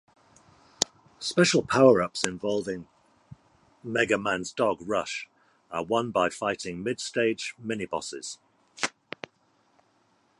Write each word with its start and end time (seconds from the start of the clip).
Special 1.19 1.61
power-ups 1.61 2.23
involving 2.25 2.87
Mega 3.83 4.17
Man's 4.17 4.51
dog 4.51 4.79
Rush 4.81 5.29
are 5.69 5.83
won 5.83 6.09
by 6.09 6.27
fighting 6.31 6.81
mid-stage 6.81 7.53
minibosses. 7.63 8.39